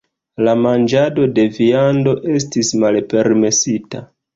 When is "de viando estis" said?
1.37-2.77